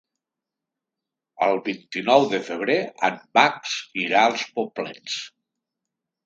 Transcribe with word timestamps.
El 1.47 1.59
vint-i-nou 1.67 2.25
de 2.31 2.39
febrer 2.47 2.79
en 3.09 3.19
Max 3.41 3.77
irà 4.07 4.25
als 4.31 4.47
Poblets. 4.57 5.21